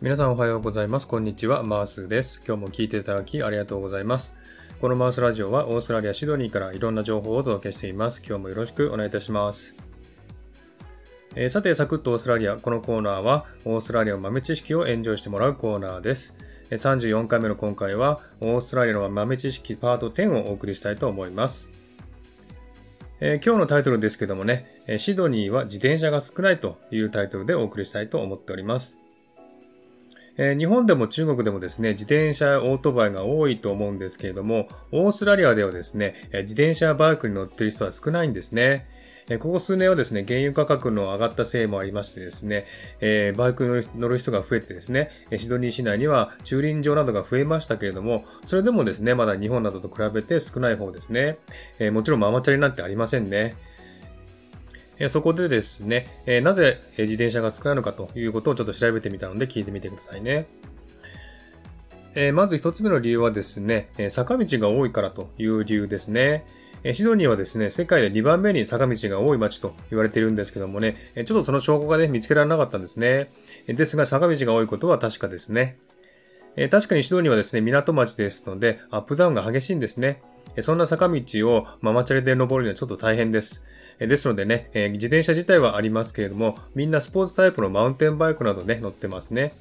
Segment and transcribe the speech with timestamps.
[0.00, 1.08] 皆さんおはようございます。
[1.08, 1.64] こんにちは。
[1.64, 2.40] マースです。
[2.46, 4.36] 今日も聞いていただきありがとうございます。
[4.80, 8.22] このマースラジオはオーストラリア・シドニーからいろんな情報をお届けしています。
[8.24, 9.74] 今日もよろしくお願いいたします。
[11.34, 12.58] えー、さて、サクッとオーストラリア。
[12.58, 16.36] このコーナーはオーストラリアの豆知識をエンジョイしてもらうコーナーです。
[16.70, 21.72] 34回目の今回はオーストラリアの豆知識パート10をお送りしたいと思います。
[23.18, 29.00] えー、今日のタイトルですけどもね、シドニーは自転車が少ないというタイトルでお送りしたいと思っております。
[30.38, 38.88] えー、日本でも中国でもですね、自転車やオートバイが多いと思うんですけれども、オーストラリアではですね、自転車やバイクに乗ってる人は少ないんですね。
[39.40, 42.64] ここ数年はですね、原油価格の上がったせいもありましてですね、
[43.00, 51.36] えー、バイクに乗る人が増えてですね、シドニー市内には駐輪場などが増えましたけれども、それでもですね、まだ日本などと比べて少ない方ですね。
[51.78, 53.56] えー、もちろんママチャリなんてありませんね。
[55.08, 56.06] そこでですね、
[56.42, 60.46] なぜ自転車が少ないのかということをちょっと調べてみたので聞いてみてくださいね。
[62.32, 66.44] まず一つ目の理由はですね、坂道が多いからという理由ですね。
[66.92, 73.28] シドニーはですね、世界で2番目に坂道が多い街と言われているんですけどもね、ちょっとその証拠がね、見つけられなかったんですね。
[73.66, 75.78] ですが、坂道が多いことは確かですね。
[76.60, 80.20] え確かにシドニーはですね、港町ですので、アップダウンが激しいんですね。
[80.60, 83.64] そんな坂道をママチャリで登るにはちょっと大変です。
[84.00, 89.52] ですのでね、自転車自体はありますけれども、みんなスポーツタイプのマウンテンバイクなどね、乗ってますね。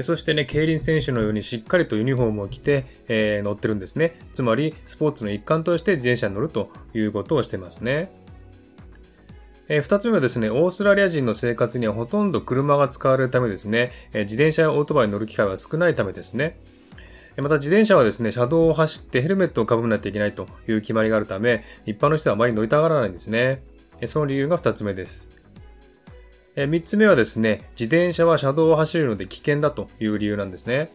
[0.00, 4.18] そしてね、競輪選手のようにしっかりとユニフォームを着て、え、乗ってるんですね。
[4.32, 8.10] つまり、スポーツの一環として自転車に乗るということをしてますね。
[9.68, 16.58] えー、二つ目はですね、オーストラリア人の生活にはほとんど車が使われるためですね、えー、自転車やオートバイに乗る機会は少ないためですね。
[17.36, 23.62] また自転車はですね、車道を走ってヘルメットをかぶらないといけないという決まりがあるため、一般の人はあまり乗りたがらないんですね。
[24.06, 25.30] その理由が二つ目です。
[26.56, 30.90] 三つ目はですね、自転車は車道を走るので危険だという理由なんですね。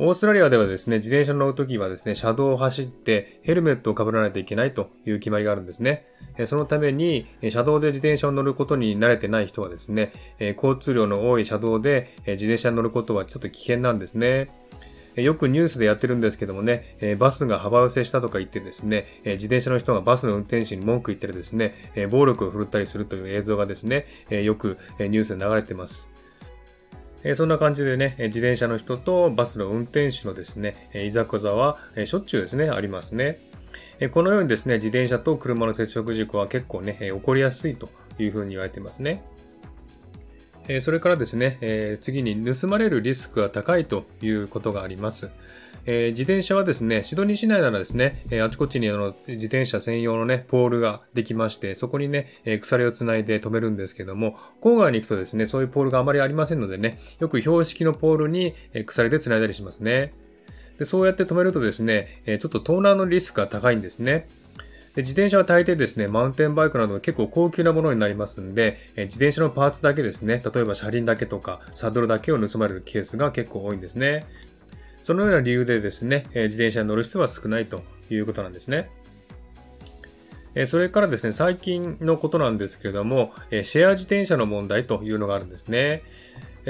[0.00, 6.06] オーストラリアではですね、自転車に乗るときはですね、車道を走ってヘルメットをかぶらないといけないという決まりがあるんですね。
[6.46, 14.50] そのために、車道で自転車を乗ることに慣れてない人はですね、交通量の多い車道で自転車に乗ることはちょっと危険なんですね。
[15.16, 21.74] よくニュースでやってるんですけどもね、バスが幅寄せしたとか言ってですね、自転車の人がバスの運転手に文句言ったりですね、
[22.08, 26.08] 暴力を振るったりするという映像がですね、よくニュースで流れてます。
[27.34, 33.40] そんな感じでね、自転車の人とバスの運転手のですね、いざこざはしょっちゅうですね、ありますね。
[34.12, 39.22] このようにですね、自転車と車の接触事故は結構ね、起こりやすいというふうに言われてますね。
[40.68, 45.30] えそれからですね、え次に盗まれるリスクが高いということがあります。
[45.86, 60.12] え自転車はですね、シドニー市内ならですね、えあちこちにあの自転車専用のね、ポールができまして、そこにね、え鎖をつないで止めるんですけども、郊外に行くとですね、そういうポールがあまりありませんのでね、よく標識のポールに鎖で繋いだりしますね。
[60.78, 64.28] でそうやって止めるとですね、ちょっと盗難のリスクが高いんですね。
[64.98, 74.26] で自転車は大抵ですね、マウンテンバイクなど結構高級なものになりますんで、え自転車のパーツだけですね、例えば車輪だけとかサドルだけを盗まれるケースが結構多いんですね。
[75.00, 78.90] そのような理由でですね、え自転車に乗る人は少ないということなんですね。
[80.56, 86.02] えそれからですね、最近のことなんですけれども、えシェア自転車の問題というのがあるんですね。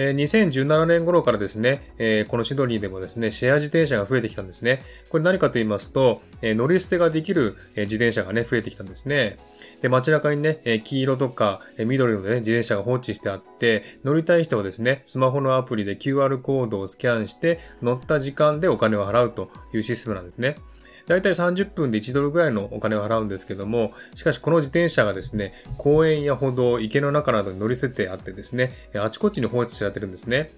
[0.01, 4.85] え2017年頃からですね、えこのシドニーでもですね、シェア自転車が増えてきたんですね。
[5.11, 9.39] これ何かと言いますと、え乗り捨てができる、え自転車がね、増えてきたんですね。
[9.83, 20.59] で、街中にね、え黄色とか、え緑のね、自転車が放置してあって、乗りたい人はですね、スマホのアプリで QR コードをスキャンして、乗った時間でお金を払うというシステムなんですね。
[21.09, 30.51] だいたい30分で1ドルぐらいのお金を払うんですけども、しかしこの自転車がですね、公園や歩道、池の中などに乗り捨ててあってですね、あちこちに放置されてるんですね。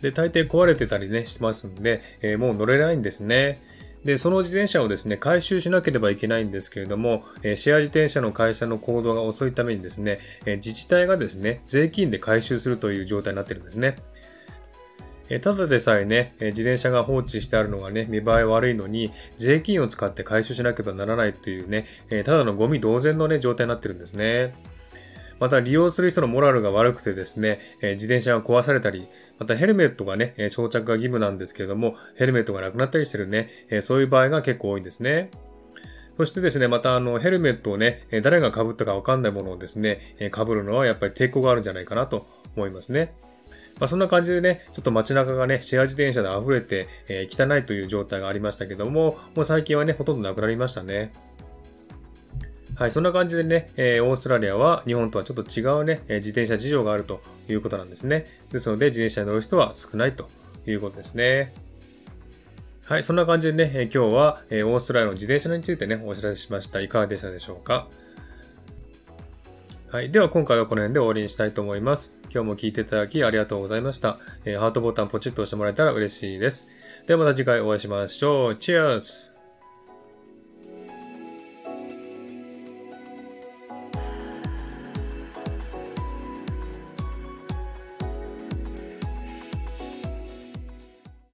[0.00, 3.60] で、大抵壊れてたりね、してますんで、えー、もう乗れないんですね。
[4.04, 13.96] で、その自転車をですね、回収しなければいけないんですけれども、えシェア自転車の会社の行動が遅いためにですね、え自治体がですね、税金で回収するという状態になってるんですね。
[15.42, 21.84] ただでさえね、自転車が放置してあるのがね、見栄え悪いのに、税金を使って回収しなければならないというね、
[22.24, 24.54] ただのゴミ同然のね、状態になってるんですね。
[25.38, 29.06] また利用する人のモラルが悪くてですね、自転車が壊されたり、
[29.38, 33.48] またヘルメットがね、装着が義務なんですけれども、ヘルメットがなくなったりしてるね、
[33.82, 35.30] そういう場合が結構多いんですね。
[36.16, 42.26] そしてですね、またあの、ヘルメットをね、誰が被ったかわかんないものをですね、被るのはやっぱり抵抗があるんじゃないかなと
[42.56, 43.14] 思いますね。
[43.78, 51.12] まあ、そんな感じでね、ちょっと街中がね、シェア自転車で溢れて、えー、汚いという状態がありましたけども、もう最近はね、ほとんどなくなりましたね。
[52.74, 58.26] はい、そんな感じでね、えー、オーストラリアは日本とはちょっと違うね、え自転車事情があるということなんですね。
[58.52, 60.28] ですので、自転車に乗る人は少ないと
[60.66, 61.52] いうことですね。
[62.84, 66.80] はい、そんな感じでね、え今日は、えオーストラリアの自転車についてね、お知らせしました。
[66.80, 67.88] いかがでしたでしょうか？
[69.90, 70.10] はい。
[70.10, 72.18] では今回はこの辺で終わりにしたいと思います。
[72.24, 74.18] 今日も聞いていただきありがとうございました。
[74.44, 76.68] えー、ハートボタンポチッと押してもらえたら嬉しいです。
[77.06, 78.56] ではまた次回お会いしましょう。
[78.56, 79.37] チェアス